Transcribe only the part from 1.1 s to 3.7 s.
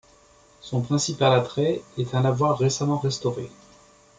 attrait est un lavoir récemment restauré.